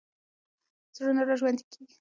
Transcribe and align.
زړونه 0.95 1.21
راژوندي 1.29 1.63
کېږي. 1.69 1.83